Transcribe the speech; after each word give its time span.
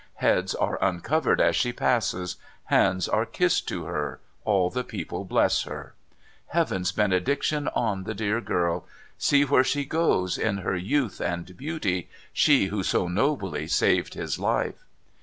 Heads 0.15 0.55
are 0.55 0.79
uncovered 0.83 1.39
as 1.39 1.55
she 1.55 1.71
passes, 1.71 2.37
hands 2.63 3.07
are 3.07 3.23
kissed 3.23 3.67
to 3.67 3.85
her, 3.85 4.19
all 4.45 4.71
the 4.71 4.83
people 4.83 5.25
bless 5.25 5.61
her.' 5.65 5.93
Heaven's 6.57 6.91
benediction 6.91 7.67
on 7.75 8.05
the 8.05 8.15
dear 8.15 8.41
girl! 8.41 8.87
See 9.19 9.45
where 9.45 9.63
she 9.63 9.85
goes 9.85 10.39
in 10.39 10.57
her 10.57 10.75
youth 10.75 11.19
and 11.21 11.55
beauty; 11.55 12.09
she 12.33 12.65
who 12.65 12.81
so 12.81 13.07
nobly 13.07 13.67
saved 13.67 14.15
his 14.15 14.39
life 14.39 14.83